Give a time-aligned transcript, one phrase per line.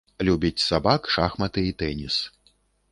[0.29, 2.15] Любіць сабак, шахматы і тэніс.